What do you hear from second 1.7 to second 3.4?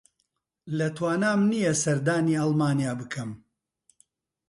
سەردانی ئەڵمانیا بکەم.